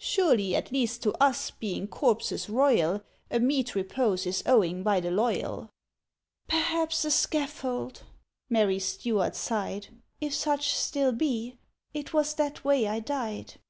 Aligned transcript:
"Surely, 0.00 0.56
at 0.56 0.72
least 0.72 1.00
to 1.04 1.12
us, 1.22 1.52
being 1.52 1.86
corpses 1.86 2.48
royal, 2.50 3.04
A 3.30 3.38
meet 3.38 3.76
repose 3.76 4.26
is 4.26 4.42
owing 4.44 4.82
by 4.82 4.98
the 4.98 5.12
loyal?" 5.12 5.70
"—Perhaps 6.48 7.04
a 7.04 7.10
scaffold!" 7.12 8.02
Mary 8.48 8.80
Stuart 8.80 9.36
sighed, 9.36 9.86
"If 10.20 10.34
such 10.34 10.74
still 10.74 11.12
be. 11.12 11.56
It 11.94 12.12
was 12.12 12.34
that 12.34 12.64
way 12.64 12.88
I 12.88 12.98
died." 12.98 13.60